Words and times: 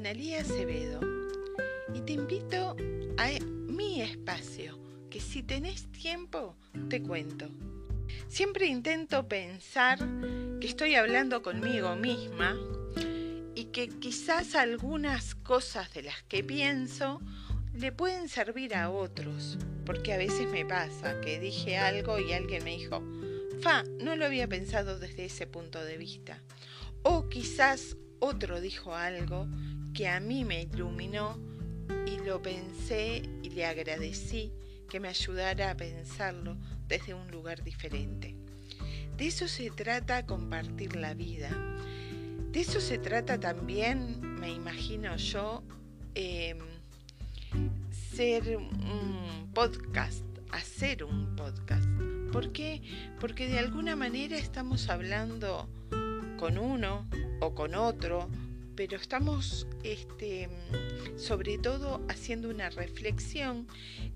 Analía 0.00 0.40
Acevedo 0.40 0.98
y 1.92 2.00
te 2.00 2.14
invito 2.14 2.74
a 3.18 3.28
mi 3.44 4.00
espacio, 4.00 4.78
que 5.10 5.20
si 5.20 5.42
tenés 5.42 5.92
tiempo 5.92 6.56
te 6.88 7.02
cuento. 7.02 7.50
Siempre 8.26 8.64
intento 8.64 9.28
pensar 9.28 9.98
que 10.58 10.66
estoy 10.66 10.94
hablando 10.94 11.42
conmigo 11.42 11.96
misma 11.96 12.56
y 13.54 13.64
que 13.72 13.90
quizás 13.90 14.54
algunas 14.54 15.34
cosas 15.34 15.92
de 15.92 16.04
las 16.04 16.22
que 16.22 16.42
pienso 16.42 17.20
le 17.74 17.92
pueden 17.92 18.30
servir 18.30 18.74
a 18.74 18.88
otros, 18.88 19.58
porque 19.84 20.14
a 20.14 20.16
veces 20.16 20.48
me 20.50 20.64
pasa 20.64 21.20
que 21.20 21.38
dije 21.38 21.76
algo 21.76 22.18
y 22.18 22.32
alguien 22.32 22.64
me 22.64 22.78
dijo, 22.78 23.02
Fa, 23.60 23.82
no 24.00 24.16
lo 24.16 24.24
había 24.24 24.48
pensado 24.48 24.98
desde 24.98 25.26
ese 25.26 25.46
punto 25.46 25.84
de 25.84 25.98
vista. 25.98 26.40
O 27.02 27.28
quizás 27.28 27.98
otro 28.18 28.60
dijo 28.60 28.94
algo 28.94 29.46
que 29.94 30.08
a 30.08 30.20
mí 30.20 30.44
me 30.44 30.62
iluminó 30.62 31.38
y 32.06 32.18
lo 32.24 32.40
pensé 32.40 33.22
y 33.42 33.50
le 33.50 33.66
agradecí 33.66 34.52
que 34.88 35.00
me 35.00 35.08
ayudara 35.08 35.70
a 35.70 35.76
pensarlo 35.76 36.56
desde 36.88 37.14
un 37.14 37.30
lugar 37.30 37.62
diferente. 37.62 38.36
De 39.16 39.26
eso 39.26 39.48
se 39.48 39.70
trata 39.70 40.26
compartir 40.26 40.96
la 40.96 41.14
vida. 41.14 41.50
De 42.50 42.60
eso 42.60 42.80
se 42.80 42.98
trata 42.98 43.38
también, 43.38 44.20
me 44.40 44.50
imagino 44.50 45.16
yo, 45.16 45.62
em, 46.14 46.58
ser 48.16 48.56
un 48.56 49.50
podcast, 49.54 50.24
hacer 50.50 51.04
un 51.04 51.36
podcast. 51.36 51.88
¿Por 52.32 52.52
qué? 52.52 52.82
Porque 53.20 53.46
de 53.48 53.58
alguna 53.58 53.94
manera 53.94 54.36
estamos 54.36 54.88
hablando 54.88 55.68
con 56.38 56.58
uno 56.58 57.08
o 57.40 57.54
con 57.54 57.74
otro, 57.74 58.28
pero 58.80 58.96
estamos 58.96 59.66
este, 59.82 60.48
sobre 61.14 61.58
todo 61.58 62.00
haciendo 62.08 62.48
una 62.48 62.70
reflexión 62.70 63.66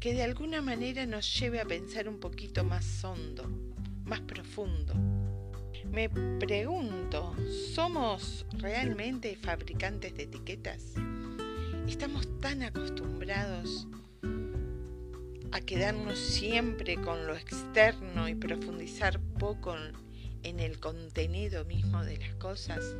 que 0.00 0.14
de 0.14 0.22
alguna 0.22 0.62
manera 0.62 1.04
nos 1.04 1.38
lleve 1.38 1.60
a 1.60 1.66
pensar 1.66 2.08
un 2.08 2.18
poquito 2.18 2.64
más 2.64 3.04
hondo, 3.04 3.46
más 4.06 4.22
profundo. 4.22 4.94
Me 5.92 6.08
pregunto, 6.08 7.36
¿somos 7.74 8.46
realmente 8.52 9.36
fabricantes 9.36 10.14
de 10.14 10.22
etiquetas? 10.22 10.94
Estamos 11.86 12.26
tan 12.40 12.62
acostumbrados 12.62 13.86
a 15.52 15.60
quedarnos 15.60 16.18
siempre 16.18 16.96
con 16.96 17.26
lo 17.26 17.36
externo 17.36 18.30
y 18.30 18.34
profundizar 18.34 19.20
poco 19.38 19.76
en 20.42 20.58
el 20.58 20.80
contenido 20.80 21.66
mismo 21.66 22.02
de 22.02 22.16
las 22.16 22.34
cosas. 22.36 22.96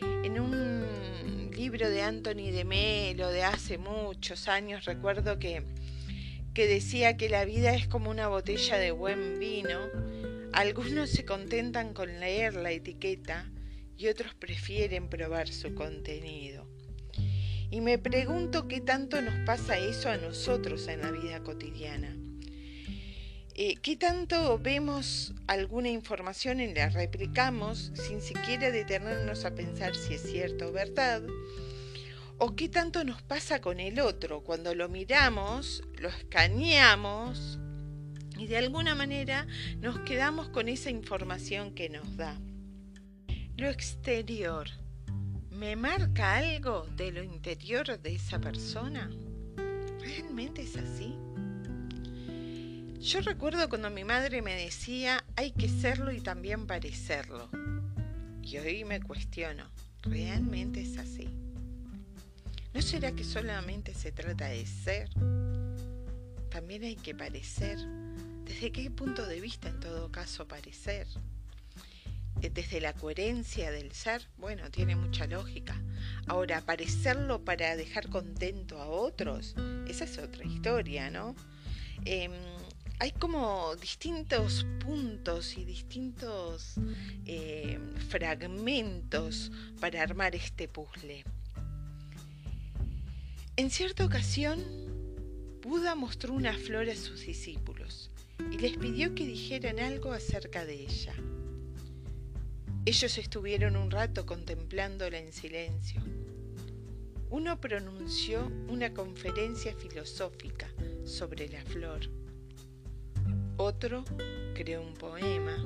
En 0.00 0.40
un 0.40 1.50
libro 1.54 1.88
de 1.88 2.02
Anthony 2.02 2.50
de 2.52 2.64
Melo 2.64 3.30
de 3.30 3.42
hace 3.42 3.78
muchos 3.78 4.48
años 4.48 4.84
recuerdo 4.84 5.38
que, 5.38 5.62
que 6.54 6.66
decía 6.66 7.16
que 7.16 7.28
la 7.28 7.44
vida 7.44 7.74
es 7.74 7.88
como 7.88 8.10
una 8.10 8.28
botella 8.28 8.78
de 8.78 8.90
buen 8.90 9.38
vino. 9.38 9.78
Algunos 10.52 11.10
se 11.10 11.24
contentan 11.24 11.94
con 11.94 12.20
leer 12.20 12.54
la 12.54 12.72
etiqueta 12.72 13.50
y 13.96 14.08
otros 14.08 14.34
prefieren 14.34 15.08
probar 15.08 15.48
su 15.48 15.74
contenido. 15.74 16.66
Y 17.70 17.80
me 17.80 17.98
pregunto 17.98 18.68
qué 18.68 18.80
tanto 18.80 19.20
nos 19.22 19.34
pasa 19.46 19.78
eso 19.78 20.08
a 20.08 20.16
nosotros 20.16 20.86
en 20.88 21.02
la 21.02 21.10
vida 21.10 21.42
cotidiana. 21.42 22.16
Eh, 23.58 23.76
¿Qué 23.80 23.96
tanto 23.96 24.58
vemos 24.58 25.32
alguna 25.46 25.88
información 25.88 26.60
y 26.60 26.74
la 26.74 26.90
replicamos 26.90 27.90
sin 27.94 28.20
siquiera 28.20 28.70
detenernos 28.70 29.46
a 29.46 29.54
pensar 29.54 29.96
si 29.96 30.12
es 30.12 30.20
cierto 30.30 30.68
o 30.68 30.72
verdad? 30.72 31.22
¿O 32.36 32.54
qué 32.54 32.68
tanto 32.68 33.02
nos 33.02 33.22
pasa 33.22 33.62
con 33.62 33.80
el 33.80 33.98
otro 33.98 34.42
cuando 34.42 34.74
lo 34.74 34.90
miramos, 34.90 35.82
lo 35.98 36.10
escaneamos 36.10 37.58
y 38.36 38.46
de 38.46 38.58
alguna 38.58 38.94
manera 38.94 39.46
nos 39.80 40.00
quedamos 40.00 40.50
con 40.50 40.68
esa 40.68 40.90
información 40.90 41.74
que 41.74 41.88
nos 41.88 42.14
da? 42.14 42.38
Lo 43.56 43.70
exterior, 43.70 44.68
¿me 45.48 45.76
marca 45.76 46.36
algo 46.36 46.86
de 46.94 47.10
lo 47.10 47.22
interior 47.22 47.98
de 48.02 48.16
esa 48.16 48.38
persona? 48.38 49.10
¿Realmente 50.02 50.60
es 50.60 50.76
así? 50.76 51.16
Yo 53.00 53.20
recuerdo 53.20 53.68
cuando 53.68 53.90
mi 53.90 54.04
madre 54.04 54.42
me 54.42 54.54
decía, 54.54 55.24
hay 55.36 55.52
que 55.52 55.68
serlo 55.68 56.12
y 56.12 56.20
también 56.20 56.66
parecerlo. 56.66 57.48
Y 58.42 58.56
hoy 58.58 58.84
me 58.84 59.00
cuestiono, 59.00 59.70
¿realmente 60.02 60.80
es 60.80 60.98
así? 60.98 61.28
¿No 62.72 62.82
será 62.82 63.12
que 63.12 63.24
solamente 63.24 63.94
se 63.94 64.12
trata 64.12 64.48
de 64.48 64.66
ser? 64.66 65.10
También 66.50 66.84
hay 66.84 66.96
que 66.96 67.14
parecer. 67.14 67.78
¿Desde 68.44 68.72
qué 68.72 68.90
punto 68.90 69.26
de 69.26 69.40
vista 69.40 69.68
en 69.68 69.80
todo 69.80 70.10
caso 70.10 70.48
parecer? 70.48 71.06
Eh, 72.42 72.50
desde 72.50 72.80
la 72.80 72.92
coherencia 72.92 73.70
del 73.70 73.92
ser, 73.92 74.28
bueno, 74.36 74.70
tiene 74.70 74.96
mucha 74.96 75.26
lógica. 75.26 75.80
Ahora, 76.26 76.60
parecerlo 76.60 77.44
para 77.44 77.76
dejar 77.76 78.08
contento 78.08 78.80
a 78.80 78.86
otros, 78.86 79.54
esa 79.88 80.04
es 80.04 80.18
otra 80.18 80.44
historia, 80.44 81.10
¿no? 81.10 81.34
Em, 82.04 82.32
hay 82.98 83.12
como 83.12 83.74
distintos 83.76 84.66
puntos 84.84 85.58
y 85.58 85.64
distintos 85.64 86.74
eh, 87.26 87.78
fragmentos 88.08 89.52
para 89.80 90.02
armar 90.02 90.34
este 90.34 90.66
puzzle. 90.66 91.24
En 93.56 93.70
cierta 93.70 94.04
ocasión, 94.04 94.62
Buda 95.62 95.94
mostró 95.94 96.32
una 96.32 96.54
flor 96.54 96.88
a 96.88 96.96
sus 96.96 97.26
discípulos 97.26 98.10
y 98.50 98.58
les 98.58 98.76
pidió 98.78 99.14
que 99.14 99.26
dijeran 99.26 99.78
algo 99.78 100.12
acerca 100.12 100.64
de 100.64 100.74
ella. 100.74 101.14
Ellos 102.86 103.18
estuvieron 103.18 103.76
un 103.76 103.90
rato 103.90 104.24
contemplándola 104.24 105.18
en 105.18 105.32
silencio. 105.32 106.00
Uno 107.28 107.60
pronunció 107.60 108.46
una 108.68 108.94
conferencia 108.94 109.74
filosófica 109.74 110.70
sobre 111.04 111.48
la 111.48 111.62
flor 111.64 112.08
otro 113.56 114.04
creó 114.54 114.82
un 114.82 114.94
poema, 114.94 115.56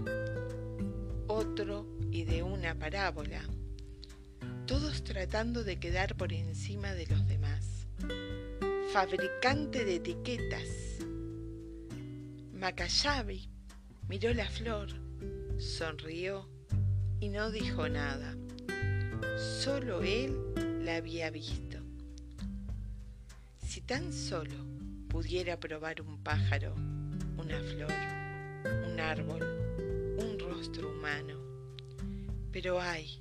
otro 1.26 1.86
ideó 2.10 2.46
una 2.46 2.74
parábola, 2.78 3.42
todos 4.66 5.02
tratando 5.02 5.64
de 5.64 5.78
quedar 5.78 6.16
por 6.16 6.32
encima 6.32 6.94
de 6.94 7.06
los 7.06 7.26
demás. 7.26 7.86
Fabricante 8.92 9.84
de 9.84 9.96
etiquetas. 9.96 10.98
Macayabi 12.52 13.48
miró 14.08 14.34
la 14.34 14.48
flor, 14.48 14.88
sonrió 15.58 16.48
y 17.20 17.28
no 17.28 17.50
dijo 17.50 17.88
nada. 17.88 18.36
Solo 19.36 20.02
él 20.02 20.36
la 20.84 20.96
había 20.96 21.30
visto. 21.30 21.78
Si 23.64 23.80
tan 23.80 24.12
solo 24.12 24.54
pudiera 25.08 25.58
probar 25.58 26.02
un 26.02 26.22
pájaro, 26.22 26.74
una 27.50 27.62
flor, 27.62 27.92
un 28.92 29.00
árbol, 29.00 30.16
un 30.18 30.38
rostro 30.38 30.88
humano. 30.88 31.34
Pero 32.52 32.80
ay, 32.80 33.20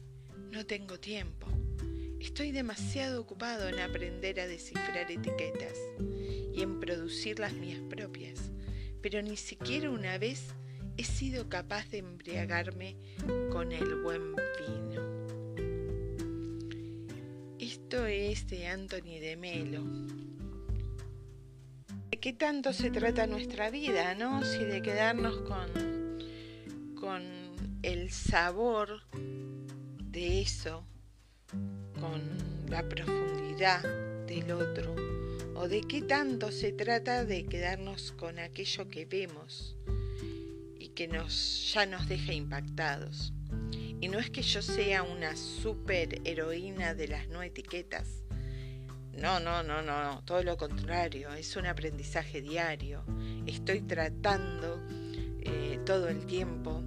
no 0.52 0.66
tengo 0.68 1.00
tiempo. 1.00 1.48
Estoy 2.20 2.52
demasiado 2.52 3.22
ocupado 3.22 3.68
en 3.70 3.80
aprender 3.80 4.40
a 4.40 4.46
descifrar 4.48 5.10
etiquetas 5.10 5.76
y 6.54 6.62
en 6.62 6.80
producir 6.80 7.40
las 7.40 7.54
mías 7.54 7.82
propias, 7.90 8.52
pero 9.02 9.20
ni 9.24 9.36
siquiera 9.36 9.90
una 9.90 10.20
vez 10.20 10.50
he 10.98 11.04
sido 11.04 11.50
capaz 11.50 11.90
de 11.90 12.00
embriagarme 12.00 12.98
con 13.52 13.72
el 13.72 13.96
buen 14.04 14.36
vino. 14.36 15.02
Esto 17.58 18.06
es 18.06 18.48
de 18.48 18.68
Anthony 18.68 19.20
de 19.20 19.38
Melo 19.38 19.84
qué 22.22 22.34
tanto 22.34 22.74
se 22.74 22.92
trata 22.92 23.28
nuestra 23.28 23.70
vida, 23.70 24.14
¿no? 24.14 24.44
Si 24.44 24.64
de 24.64 24.82
quedarnos 24.82 25.38
con, 25.42 26.20
con 27.00 27.24
el 27.82 28.12
sabor 28.12 29.04
de 29.14 30.42
eso, 30.42 30.84
con 32.00 32.22
la 32.70 32.88
profundidad 32.88 33.82
del 34.28 34.52
otro, 34.52 34.96
o 35.56 35.68
de 35.70 35.82
qué 35.82 36.02
tanto 36.02 36.52
se 36.52 36.74
trata 36.74 37.24
de 37.24 37.46
quedarnos 37.46 38.12
con 38.12 38.40
aquello 38.40 38.90
que 38.90 39.06
vemos 39.06 39.78
y 40.78 40.90
que 40.90 41.08
nos, 41.08 41.74
ya 41.74 41.86
nos 41.86 42.08
deja 42.10 42.34
impactados. 42.34 43.32
Y 44.02 44.10
no 44.10 44.20
es 44.20 44.30
que 44.30 44.42
yo 44.42 44.62
sea 44.62 45.04
una 45.04 45.36
super 45.36 46.22
heroína 46.26 46.94
de 46.96 47.08
las 47.08 47.30
no 47.30 47.42
etiquetas, 47.42 48.24
no, 49.20 49.40
no, 49.40 49.64
no, 49.64 49.82
no, 49.82 50.24
todo 50.24 50.44
lo 50.44 50.58
contrario, 50.58 51.34
es 51.34 51.56
un 51.56 51.66
aprendizaje 51.66 52.42
diario. 52.42 53.04
Estoy 53.46 53.82
tratando 53.82 54.82
eh, 55.42 55.80
todo 55.86 56.08
el 56.08 56.26
tiempo 56.26 56.82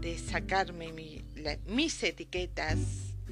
de 0.00 0.18
sacarme 0.18 0.92
mis 0.92 2.02
etiquetas 2.02 2.78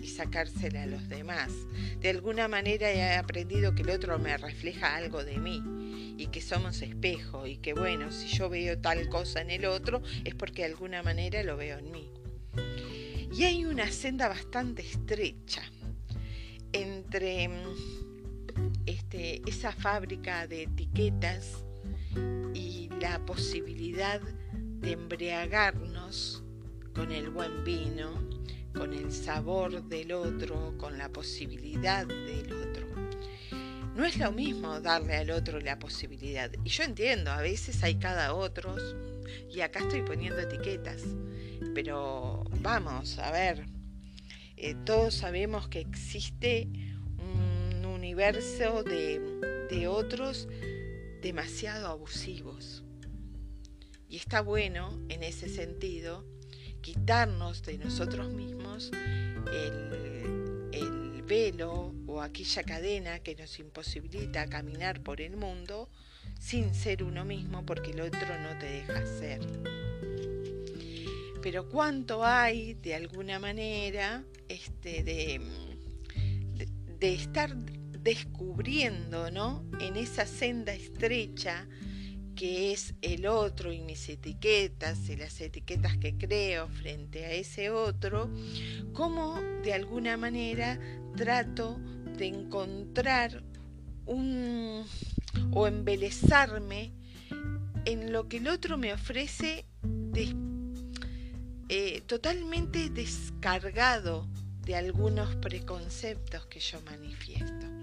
y 0.00 0.08
sacársela 0.08 0.84
a 0.84 0.86
los 0.86 1.08
demás. 1.08 1.52
De 2.00 2.10
alguna 2.10 2.48
manera 2.48 2.90
he 2.90 3.14
aprendido 3.14 3.74
que 3.74 3.82
el 3.82 3.90
otro 3.90 4.18
me 4.18 4.36
refleja 4.36 4.96
algo 4.96 5.24
de 5.24 5.38
mí 5.38 5.62
y 6.18 6.28
que 6.28 6.40
somos 6.40 6.82
espejo 6.82 7.46
y 7.46 7.58
que 7.58 7.74
bueno, 7.74 8.10
si 8.10 8.28
yo 8.28 8.48
veo 8.48 8.78
tal 8.78 9.08
cosa 9.08 9.40
en 9.40 9.50
el 9.50 9.66
otro 9.66 10.02
es 10.24 10.34
porque 10.34 10.62
de 10.62 10.72
alguna 10.72 11.02
manera 11.02 11.42
lo 11.42 11.56
veo 11.56 11.78
en 11.78 11.90
mí. 11.90 12.10
Y 13.32 13.44
hay 13.44 13.64
una 13.64 13.90
senda 13.90 14.28
bastante 14.28 14.82
estrecha 14.82 15.62
entre 16.72 17.48
este, 19.14 19.42
esa 19.48 19.72
fábrica 19.72 20.46
de 20.46 20.64
etiquetas 20.64 21.64
y 22.52 22.90
la 23.00 23.24
posibilidad 23.24 24.20
de 24.52 24.92
embriagarnos 24.92 26.42
con 26.94 27.12
el 27.12 27.30
buen 27.30 27.62
vino, 27.64 28.10
con 28.74 28.92
el 28.92 29.12
sabor 29.12 29.84
del 29.84 30.12
otro, 30.12 30.76
con 30.78 30.98
la 30.98 31.08
posibilidad 31.08 32.06
del 32.06 32.52
otro. 32.52 32.86
No 33.94 34.04
es 34.04 34.18
lo 34.18 34.32
mismo 34.32 34.80
darle 34.80 35.14
al 35.16 35.30
otro 35.30 35.60
la 35.60 35.78
posibilidad. 35.78 36.50
Y 36.64 36.68
yo 36.68 36.82
entiendo, 36.82 37.30
a 37.30 37.40
veces 37.40 37.84
hay 37.84 37.94
cada 37.96 38.34
otros, 38.34 38.96
y 39.54 39.60
acá 39.60 39.78
estoy 39.78 40.02
poniendo 40.02 40.40
etiquetas, 40.40 41.02
pero 41.72 42.44
vamos, 42.60 43.18
a 43.20 43.30
ver, 43.30 43.64
eh, 44.56 44.74
todos 44.84 45.14
sabemos 45.14 45.68
que 45.68 45.80
existe 45.80 46.68
universo 48.14 48.84
de, 48.84 49.66
de 49.68 49.88
otros 49.88 50.46
demasiado 51.20 51.88
abusivos. 51.88 52.84
Y 54.08 54.18
está 54.18 54.40
bueno, 54.40 54.96
en 55.08 55.24
ese 55.24 55.48
sentido, 55.48 56.24
quitarnos 56.80 57.64
de 57.64 57.76
nosotros 57.76 58.32
mismos 58.32 58.92
el, 59.52 60.70
el 60.72 61.22
velo 61.22 61.92
o 62.06 62.22
aquella 62.22 62.62
cadena 62.62 63.18
que 63.18 63.34
nos 63.34 63.58
imposibilita 63.58 64.46
caminar 64.46 65.02
por 65.02 65.20
el 65.20 65.36
mundo 65.36 65.90
sin 66.38 66.72
ser 66.72 67.02
uno 67.02 67.24
mismo 67.24 67.66
porque 67.66 67.90
el 67.90 68.00
otro 68.00 68.28
no 68.40 68.56
te 68.60 68.66
deja 68.66 69.04
ser. 69.06 69.40
Pero 71.42 71.68
cuánto 71.68 72.24
hay 72.24 72.74
de 72.74 72.94
alguna 72.94 73.40
manera 73.40 74.22
este, 74.48 75.02
de, 75.02 75.40
de 77.00 77.14
estar 77.14 77.56
descubriendo 78.04 79.30
¿no? 79.30 79.64
en 79.80 79.96
esa 79.96 80.26
senda 80.26 80.74
estrecha 80.74 81.66
que 82.36 82.72
es 82.72 82.94
el 83.00 83.26
otro 83.26 83.72
y 83.72 83.80
mis 83.80 84.08
etiquetas 84.08 85.08
y 85.08 85.16
las 85.16 85.40
etiquetas 85.40 85.96
que 85.96 86.16
creo 86.18 86.68
frente 86.68 87.24
a 87.24 87.32
ese 87.32 87.70
otro, 87.70 88.28
cómo 88.92 89.40
de 89.62 89.72
alguna 89.72 90.16
manera 90.16 90.78
trato 91.16 91.78
de 92.18 92.26
encontrar 92.26 93.42
un 94.06 94.84
o 95.52 95.66
embelezarme 95.66 96.92
en 97.84 98.12
lo 98.12 98.28
que 98.28 98.38
el 98.38 98.48
otro 98.48 98.76
me 98.78 98.92
ofrece 98.92 99.64
eh, 101.68 102.02
totalmente 102.06 102.90
descargado 102.90 104.28
de 104.64 104.76
algunos 104.76 105.36
preconceptos 105.36 106.46
que 106.46 106.60
yo 106.60 106.80
manifiesto. 106.82 107.73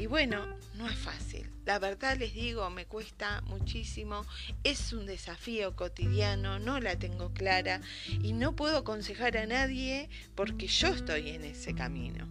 Y 0.00 0.06
bueno, 0.06 0.46
no 0.76 0.88
es 0.88 0.96
fácil. 0.96 1.50
La 1.66 1.78
verdad 1.78 2.16
les 2.16 2.32
digo, 2.32 2.70
me 2.70 2.86
cuesta 2.86 3.42
muchísimo. 3.42 4.24
Es 4.64 4.94
un 4.94 5.04
desafío 5.04 5.76
cotidiano, 5.76 6.58
no 6.58 6.80
la 6.80 6.98
tengo 6.98 7.34
clara 7.34 7.82
y 8.22 8.32
no 8.32 8.56
puedo 8.56 8.78
aconsejar 8.78 9.36
a 9.36 9.44
nadie 9.44 10.08
porque 10.34 10.68
yo 10.68 10.88
estoy 10.88 11.28
en 11.28 11.44
ese 11.44 11.74
camino. 11.74 12.26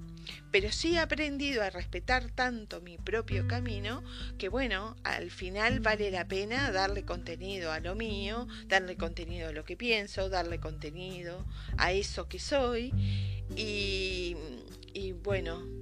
Pero 0.49 0.71
sí 0.71 0.95
he 0.95 0.99
aprendido 0.99 1.61
a 1.61 1.69
respetar 1.69 2.31
tanto 2.31 2.81
mi 2.81 2.97
propio 2.97 3.47
camino 3.47 4.03
que 4.39 4.49
bueno, 4.49 4.95
al 5.03 5.29
final 5.29 5.79
vale 5.79 6.09
la 6.09 6.27
pena 6.27 6.71
darle 6.71 7.05
contenido 7.05 7.71
a 7.71 7.79
lo 7.81 7.93
mío, 7.93 8.47
darle 8.65 8.97
contenido 8.97 9.49
a 9.49 9.51
lo 9.51 9.63
que 9.63 9.77
pienso, 9.77 10.27
darle 10.27 10.59
contenido 10.59 11.45
a 11.77 11.91
eso 11.91 12.27
que 12.27 12.39
soy 12.39 12.91
y, 13.55 14.35
y 14.91 15.11
bueno, 15.11 15.78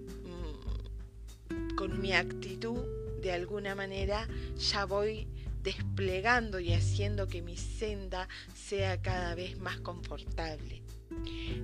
con 1.78 2.02
mi 2.02 2.12
actitud, 2.12 2.84
de 3.22 3.32
alguna 3.32 3.76
manera, 3.76 4.28
ya 4.58 4.86
voy 4.86 5.28
desplegando 5.62 6.60
y 6.60 6.74
haciendo 6.74 7.28
que 7.28 7.44
mi 7.44 7.56
senda 7.56 8.28
sea 8.56 9.00
cada 9.00 9.36
vez 9.36 9.60
más 9.60 9.80
confortable. 9.82 10.82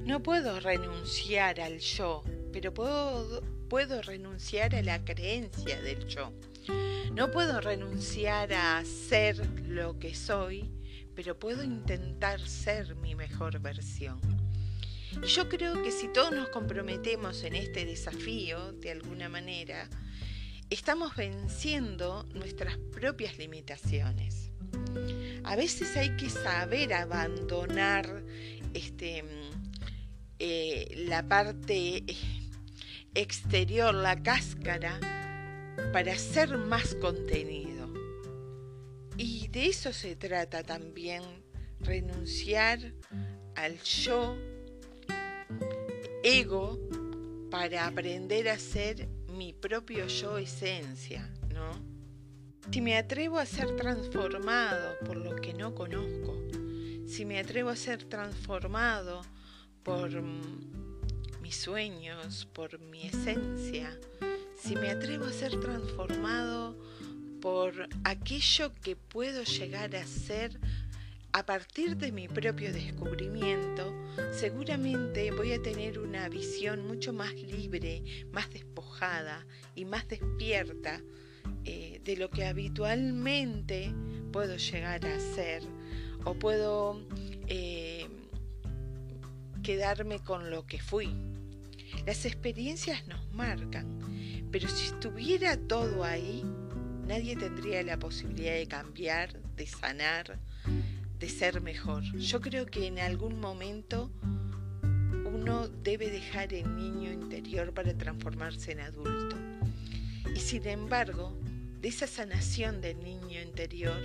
No 0.06 0.22
puedo 0.22 0.60
renunciar 0.60 1.60
al 1.60 1.80
yo, 1.80 2.22
pero 2.52 2.72
puedo, 2.74 3.42
puedo 3.68 4.04
renunciar 4.04 4.76
a 4.76 4.84
la 4.84 5.04
creencia 5.04 5.82
del 5.82 6.06
yo. 6.08 6.32
No 7.16 7.32
puedo 7.32 7.60
renunciar 7.60 8.54
a 8.54 8.86
ser 8.86 9.44
lo 9.68 9.98
que 9.98 10.14
soy, 10.14 10.72
pero 11.16 11.40
puedo 11.40 11.64
intentar 11.64 12.40
ser 12.40 12.96
mi 12.98 13.16
mejor 13.16 13.60
versión. 13.60 14.43
Y 15.22 15.28
yo 15.28 15.48
creo 15.50 15.82
que 15.84 15.92
si 15.92 16.08
todos 16.08 16.32
nos 16.32 16.50
comprometemos 16.50 17.44
en 17.44 17.56
este 17.56 17.86
desafío, 17.86 18.74
de 18.74 18.92
alguna 18.92 19.30
manera, 19.30 19.90
estamos 20.70 21.16
venciendo 21.16 22.26
nuestras 22.34 22.78
propias 22.92 23.38
limitaciones. 23.38 24.52
A 25.44 25.56
veces 25.56 25.96
hay 25.98 26.16
que 26.18 26.30
saber 26.30 26.94
abandonar 26.94 28.24
este, 28.74 29.24
eh, 30.40 31.06
la 31.08 31.28
parte 31.28 32.04
exterior, 33.14 33.94
la 33.94 34.22
cáscara, 34.22 35.00
para 35.92 36.14
hacer 36.14 36.58
más 36.58 36.96
contenido. 36.96 37.94
Y 39.18 39.48
de 39.50 39.68
eso 39.68 39.94
se 39.94 40.16
trata 40.16 40.64
también, 40.64 41.24
renunciar 41.80 42.80
al 43.56 43.80
yo 43.84 44.36
ego 46.24 46.80
para 47.52 47.86
aprender 47.86 48.50
a 48.50 48.58
ser 48.58 49.08
mi 49.28 49.54
propio 49.54 50.08
yo 50.08 50.38
esencia, 50.38 51.30
¿no? 51.54 51.72
Si 52.72 52.82
me 52.82 52.98
atrevo 52.98 53.38
a 53.38 53.46
ser 53.46 53.76
transformado 53.76 54.96
por 55.06 55.18
lo 55.18 55.36
que 55.36 55.54
no 55.54 55.76
conozco, 55.76 56.42
si 57.06 57.26
me 57.26 57.40
atrevo 57.40 57.70
a 57.70 57.76
ser 57.76 58.06
transformado 58.06 59.22
por 59.84 60.10
mis 61.42 61.56
sueños, 61.58 62.48
por 62.54 62.80
mi 62.80 63.08
esencia, 63.08 64.00
si 64.56 64.76
me 64.76 64.90
atrevo 64.90 65.26
a 65.26 65.32
ser 65.34 65.60
transformado 65.60 66.78
por 67.42 67.90
aquello 68.06 68.74
que 68.82 68.96
puedo 68.96 69.44
llegar 69.44 69.94
a 69.98 70.08
ser 70.08 70.58
a 71.34 71.44
partir 71.44 71.98
de 71.98 72.12
mi 72.12 72.28
propio 72.28 72.72
descubrimiento, 72.72 73.92
seguramente 74.32 75.32
voy 75.32 75.54
a 75.54 75.62
tener 75.62 75.98
una 75.98 76.30
visión 76.30 76.86
mucho 76.88 77.12
más 77.12 77.34
libre, 77.34 78.04
más 78.32 78.52
despojada 78.52 79.44
y 79.74 79.86
más 79.86 80.08
despierta 80.08 81.02
eh, 81.66 82.00
de 82.04 82.18
lo 82.18 82.30
que 82.30 82.46
habitualmente 82.46 83.92
puedo 84.32 84.58
llegar 84.58 85.04
a 85.08 85.20
ser 85.20 85.64
o 86.24 86.36
puedo 86.36 87.04
eh, 87.48 88.08
quedarme 89.64 90.20
con 90.20 90.52
lo 90.52 90.68
que 90.68 90.80
fui. 90.80 91.10
Las 92.06 92.26
experiencias 92.26 93.08
nos 93.08 93.28
marcan, 93.34 94.48
pero 94.52 94.68
si 94.68 94.86
estuviera 94.86 95.58
todo 95.58 96.04
ahí, 96.04 96.44
nadie 97.08 97.36
tendría 97.36 97.82
la 97.82 97.98
posibilidad 97.98 98.54
de 98.54 98.68
cambiar, 98.68 99.42
de 99.56 99.66
sanar, 99.66 100.40
de 101.24 101.30
ser 101.30 101.62
mejor. 101.62 102.04
Yo 102.18 102.42
creo 102.42 102.66
que 102.66 102.86
en 102.86 103.00
algún 103.00 103.40
momento 103.40 104.12
uno 105.34 105.70
debe 105.70 106.10
dejar 106.10 106.54
el 106.54 106.76
niño 106.76 107.14
interior 107.14 107.74
para 107.74 107.98
transformarse 107.98 108.74
en 108.74 108.82
adulto. 108.82 109.38
Y 110.36 110.40
sin 110.42 110.68
embargo, 110.68 111.34
de 111.80 111.88
esa 111.88 112.08
sanación 112.08 112.82
del 112.82 113.02
niño 113.02 113.42
interior, 113.42 114.02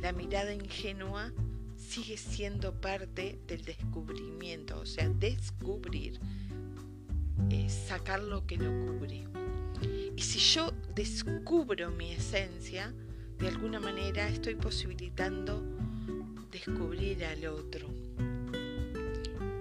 la 0.00 0.12
mirada 0.12 0.54
ingenua 0.54 1.32
sigue 1.76 2.16
siendo 2.16 2.72
parte 2.72 3.40
del 3.48 3.64
descubrimiento, 3.64 4.78
o 4.78 4.86
sea, 4.86 5.08
descubrir, 5.08 6.20
eh, 7.50 7.68
sacar 7.68 8.22
lo 8.22 8.46
que 8.46 8.58
no 8.58 8.86
cubre. 8.86 9.24
Y 10.16 10.22
si 10.22 10.38
yo 10.38 10.72
descubro 10.94 11.90
mi 11.90 12.12
esencia, 12.12 12.94
de 13.40 13.48
alguna 13.48 13.80
manera 13.80 14.28
estoy 14.28 14.54
posibilitando 14.54 15.77
descubrir 16.58 17.24
al 17.24 17.46
otro. 17.46 17.88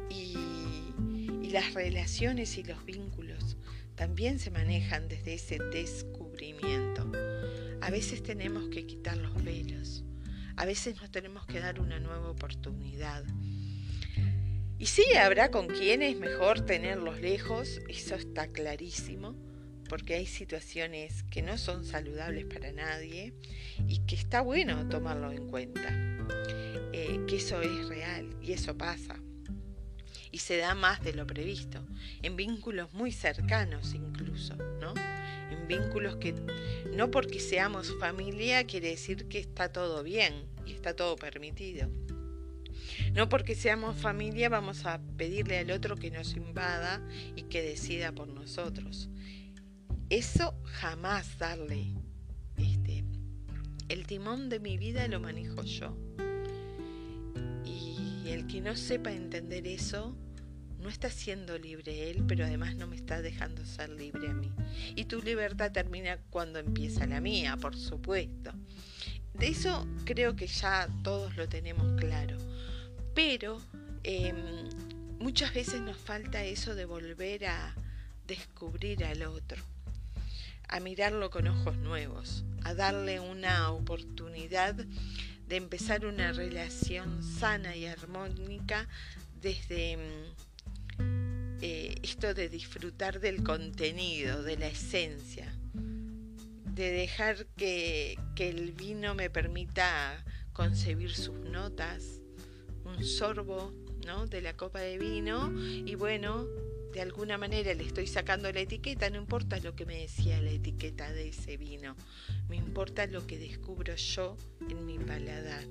Y, 0.09 1.49
las 1.51 1.73
relaciones 1.73 2.57
y 2.57 2.63
los 2.63 2.83
vínculos 2.85 3.55
también 3.95 4.37
se 4.37 4.51
manejan 4.51 5.07
desde 5.07 5.35
ese 5.35 5.59
descubrimiento. 5.71 7.09
A 7.81 7.89
veces 7.89 8.21
tenemos 8.21 8.67
que 8.69 8.85
quitar 8.85 9.17
los 9.17 9.43
velos, 9.43 10.03
a 10.55 10.65
veces 10.65 10.99
nos 10.99 11.09
tenemos 11.09 11.45
que 11.45 11.59
dar 11.59 11.79
una 11.79 11.99
nueva 11.99 12.29
oportunidad. 12.29 13.23
Y 14.77 14.85
sí, 14.87 15.05
habrá 15.15 15.49
con 15.49 15.67
quienes 15.67 16.17
mejor 16.17 16.61
tenerlos 16.61 17.21
lejos, 17.21 17.79
eso 17.87 18.15
está 18.15 18.47
clarísimo, 18.47 19.35
porque 19.87 20.15
hay 20.15 20.25
situaciones 20.25 21.23
que 21.23 21.41
no 21.41 21.57
son 21.57 21.85
saludables 21.85 22.45
para 22.45 22.71
nadie 22.71 23.33
y 23.87 23.99
que 23.99 24.15
está 24.15 24.41
bueno 24.41 24.87
tomarlo 24.89 25.31
en 25.31 25.47
cuenta, 25.47 25.89
eh, 26.99 27.19
que 27.27 27.35
eso 27.35 27.61
es 27.61 27.87
real 27.87 28.35
y 28.41 28.53
eso 28.53 28.75
pasa. 28.75 29.19
Y 30.31 30.39
se 30.39 30.57
da 30.57 30.73
más 30.73 31.03
de 31.03 31.13
lo 31.13 31.27
previsto, 31.27 31.85
en 32.23 32.35
vínculos 32.35 32.91
muy 32.93 33.11
cercanos 33.11 33.93
incluso, 33.93 34.55
¿no? 34.81 34.95
En 35.51 35.67
vínculos 35.67 36.15
que 36.15 36.33
no 36.95 37.11
porque 37.11 37.39
seamos 37.39 37.95
familia 37.99 38.65
quiere 38.65 38.89
decir 38.89 39.27
que 39.27 39.37
está 39.37 39.71
todo 39.71 40.01
bien 40.01 40.33
y 40.65 40.73
está 40.73 40.95
todo 40.95 41.15
permitido. 41.17 41.87
No 43.13 43.29
porque 43.29 43.53
seamos 43.53 43.95
familia 43.97 44.49
vamos 44.49 44.85
a 44.87 44.99
pedirle 45.17 45.59
al 45.59 45.69
otro 45.69 45.97
que 45.97 46.09
nos 46.09 46.35
invada 46.35 46.99
y 47.35 47.43
que 47.43 47.61
decida 47.61 48.11
por 48.11 48.27
nosotros. 48.27 49.07
Eso 50.09 50.55
jamás 50.63 51.37
darle. 51.37 51.93
Este, 52.57 53.03
el 53.87 54.07
timón 54.07 54.49
de 54.49 54.59
mi 54.59 54.77
vida 54.77 55.07
lo 55.07 55.19
manejo 55.19 55.61
yo. 55.63 55.95
El 58.37 58.47
que 58.47 58.61
no 58.61 58.75
sepa 58.75 59.11
entender 59.11 59.67
eso, 59.67 60.15
no 60.79 60.89
está 60.89 61.09
siendo 61.09 61.57
libre 61.57 62.11
él, 62.11 62.23
pero 62.27 62.45
además 62.45 62.75
no 62.75 62.87
me 62.87 62.95
está 62.95 63.21
dejando 63.21 63.65
ser 63.65 63.89
libre 63.89 64.29
a 64.29 64.33
mí. 64.33 64.51
Y 64.95 65.05
tu 65.05 65.21
libertad 65.21 65.71
termina 65.71 66.17
cuando 66.29 66.59
empieza 66.59 67.07
la 67.07 67.19
mía, 67.19 67.57
por 67.57 67.75
supuesto. 67.75 68.51
De 69.33 69.47
eso 69.47 69.87
creo 70.05 70.35
que 70.35 70.47
ya 70.47 70.87
todos 71.03 71.35
lo 71.35 71.47
tenemos 71.49 71.99
claro 71.99 72.37
pero 73.17 73.59
em, 74.03 74.69
muchas 75.17 75.51
veces 75.51 75.81
nos 75.81 75.97
falta 75.97 76.43
eso 76.43 76.75
de 76.75 76.85
volver 76.85 77.47
a 77.47 77.73
descubrir 78.27 79.03
al 79.03 79.23
otro, 79.23 79.57
a 80.67 80.79
mirarlo 80.79 81.31
con 81.31 81.47
ojos 81.47 81.75
nuevos, 81.77 82.45
a 82.63 82.75
darle 82.75 83.19
una 83.19 83.71
oportunidad 83.71 84.75
de 85.47 85.55
empezar 85.55 86.05
una 86.05 86.33
relación 86.33 87.23
sana 87.23 87.75
y 87.75 87.85
armónica 87.85 88.87
desde 89.41 89.93
em, 89.93 89.99
eh, 91.61 91.95
esto 92.03 92.33
de 92.33 92.49
disfrutar 92.49 93.19
del 93.19 93.43
contenido, 93.43 94.43
de 94.43 94.57
la 94.57 94.67
esencia, 94.67 95.51
de 95.73 96.91
dejar 96.91 97.45
que, 97.57 98.19
que 98.35 98.49
el 98.49 98.73
vino 98.73 99.15
me 99.15 99.29
permita 99.29 100.23
concebir 100.53 101.15
sus 101.15 101.39
notas, 101.39 102.21
un 102.83 103.03
sorbo 103.03 103.73
¿no? 104.05 104.27
de 104.27 104.41
la 104.41 104.55
copa 104.55 104.79
de 104.79 104.97
vino 104.97 105.51
y 105.59 105.95
bueno, 105.95 106.45
de 106.93 107.01
alguna 107.01 107.37
manera 107.37 107.73
le 107.73 107.83
estoy 107.83 108.07
sacando 108.07 108.51
la 108.51 108.61
etiqueta, 108.61 109.09
no 109.09 109.17
importa 109.17 109.59
lo 109.59 109.75
que 109.75 109.85
me 109.85 109.99
decía 109.99 110.41
la 110.41 110.51
etiqueta 110.51 111.11
de 111.11 111.29
ese 111.29 111.57
vino, 111.57 111.95
me 112.49 112.55
importa 112.55 113.07
lo 113.07 113.25
que 113.27 113.37
descubro 113.37 113.95
yo 113.95 114.37
en 114.69 114.85
mi 114.85 114.97
paladar. 114.97 115.67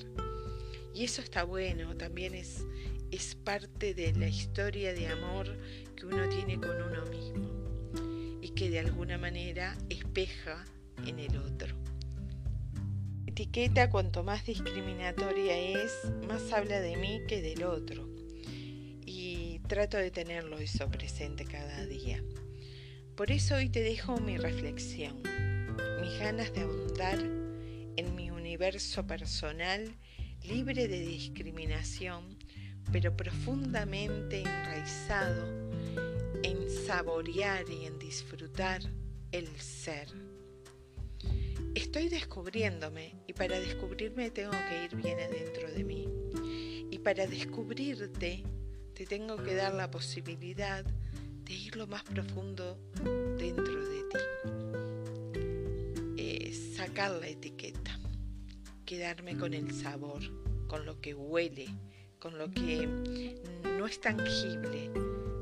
Y 0.94 1.04
eso 1.04 1.20
está 1.20 1.44
bueno, 1.44 1.96
también 1.96 2.34
es, 2.34 2.64
es 3.10 3.34
parte 3.34 3.94
de 3.94 4.12
la 4.14 4.28
historia 4.28 4.92
de 4.94 5.08
amor 5.08 5.58
que 5.94 6.06
uno 6.06 6.28
tiene 6.28 6.58
con 6.58 6.80
uno 6.80 7.04
mismo 7.06 8.38
y 8.40 8.50
que 8.50 8.70
de 8.70 8.78
alguna 8.78 9.18
manera 9.18 9.76
espeja 9.90 10.64
en 11.06 11.18
el 11.18 11.36
otro 11.36 11.76
etiqueta 13.36 13.90
cuanto 13.90 14.22
más 14.22 14.46
discriminatoria 14.46 15.58
es, 15.58 15.92
más 16.26 16.50
habla 16.54 16.80
de 16.80 16.96
mí 16.96 17.20
que 17.28 17.42
del 17.42 17.64
otro. 17.64 18.05
Trato 19.68 19.96
de 19.96 20.12
tenerlo 20.12 20.58
eso 20.58 20.88
presente 20.88 21.44
cada 21.44 21.84
día. 21.86 22.22
Por 23.16 23.32
eso 23.32 23.56
hoy 23.56 23.68
te 23.68 23.80
dejo 23.80 24.16
mi 24.20 24.36
reflexión, 24.36 25.20
mis 26.00 26.20
ganas 26.20 26.52
de 26.54 26.60
ahondar 26.60 27.18
en 27.18 28.14
mi 28.14 28.30
universo 28.30 29.04
personal 29.08 29.92
libre 30.44 30.86
de 30.86 31.00
discriminación, 31.00 32.38
pero 32.92 33.16
profundamente 33.16 34.42
enraizado 34.42 35.72
en 36.44 36.70
saborear 36.86 37.68
y 37.68 37.86
en 37.86 37.98
disfrutar 37.98 38.82
el 39.32 39.48
ser. 39.60 40.06
Estoy 41.74 42.08
descubriéndome 42.08 43.16
y 43.26 43.32
para 43.32 43.58
descubrirme 43.58 44.30
tengo 44.30 44.52
que 44.52 44.84
ir 44.84 44.94
bien 44.94 45.18
adentro 45.18 45.68
de 45.72 45.82
mí. 45.82 46.08
Y 46.88 47.00
para 47.00 47.26
descubrirte 47.26 48.44
te 48.96 49.04
tengo 49.04 49.36
que 49.36 49.54
dar 49.54 49.74
la 49.74 49.90
posibilidad 49.90 50.82
de 50.82 51.52
ir 51.52 51.76
lo 51.76 51.86
más 51.86 52.02
profundo 52.02 52.78
dentro 53.38 53.84
de 53.84 54.02
ti. 54.10 54.18
sacar 56.74 57.10
la 57.10 57.28
etiqueta, 57.28 57.98
quedarme 58.86 59.36
con 59.36 59.52
el 59.52 59.70
sabor, 59.74 60.22
con 60.66 60.86
lo 60.86 60.98
que 61.00 61.14
huele, 61.14 61.68
con 62.18 62.38
lo 62.38 62.50
que 62.50 62.86
no 63.78 63.86
es 63.86 64.00
tangible, 64.00 64.90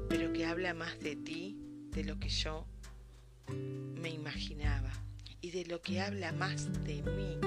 pero 0.08 0.32
que 0.32 0.46
habla 0.46 0.75
más 0.75 0.99
de 0.99 1.14
ti 1.14 1.56
de 1.90 2.02
lo 2.02 2.18
que 2.18 2.28
yo 2.28 2.66
me 3.49 4.11
imaginaba 4.11 4.90
y 5.40 5.52
de 5.52 5.64
lo 5.66 5.80
que 5.80 6.00
habla 6.00 6.32
más 6.32 6.73
de 6.84 7.02
mí, 7.02 7.38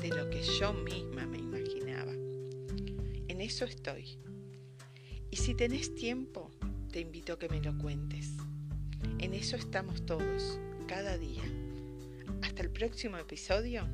de 0.00 0.08
lo 0.08 0.30
que 0.30 0.42
yo 0.42 0.72
misma 0.72 1.26
me 1.26 1.38
imaginaba. 1.38 2.12
En 2.12 3.40
eso 3.40 3.64
estoy. 3.64 4.20
Y 5.30 5.36
si 5.36 5.54
tenés 5.54 5.94
tiempo, 5.94 6.50
te 6.90 7.00
invito 7.00 7.34
a 7.34 7.38
que 7.38 7.48
me 7.48 7.60
lo 7.60 7.76
cuentes. 7.78 8.34
En 9.18 9.32
eso 9.32 9.56
estamos 9.56 10.04
todos, 10.04 10.58
cada 10.88 11.16
día. 11.18 11.44
Hasta 12.42 12.62
el 12.62 12.70
próximo 12.70 13.16
episodio. 13.16 13.86